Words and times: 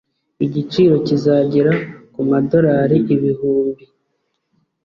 Igiciro 0.45 0.95
kizagera 1.07 1.71
kumadorari 2.13 2.97
ibihumbi 3.15 3.83